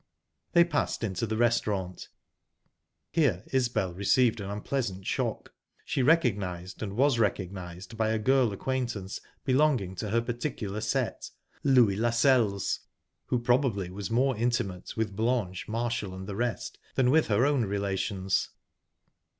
They 0.53 0.63
passed 0.63 1.03
into 1.03 1.27
the 1.27 1.37
restaurant. 1.37 2.09
Here 3.11 3.43
Isbel 3.53 3.93
received 3.93 4.39
an 4.41 4.49
unpleasant 4.49 5.05
shock. 5.05 5.53
She 5.85 6.01
recognised 6.01 6.81
and 6.81 6.93
was 6.93 7.19
recognised 7.19 7.95
by 7.97 8.09
a 8.09 8.17
girl 8.17 8.51
acquaintance 8.51 9.21
belonging 9.45 9.93
to 9.97 10.09
her 10.09 10.19
particular 10.19 10.81
set 10.81 11.29
Louie 11.63 11.97
Lassells, 11.97 12.79
who 13.27 13.37
probably 13.37 13.91
was 13.91 14.09
more 14.09 14.35
intimate 14.35 14.97
with 14.97 15.15
Blanche, 15.15 15.67
Marshall, 15.67 16.15
and 16.15 16.25
the 16.25 16.35
rest 16.35 16.79
than 16.95 17.11
with 17.11 17.27
her 17.27 17.45
own 17.45 17.65
relations. 17.65 18.49